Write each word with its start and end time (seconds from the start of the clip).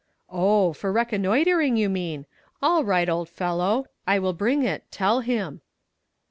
"Oh, 0.31 0.73
for 0.73 0.91
reconnoitering 0.91 1.77
you 1.77 1.87
mean; 1.87 2.25
all 2.59 2.83
right 2.83 3.07
old 3.07 3.29
fellow, 3.29 3.85
I 4.07 4.17
will 4.17 4.33
bring 4.33 4.63
it, 4.63 4.85
tell 4.91 5.19
him." 5.19 5.61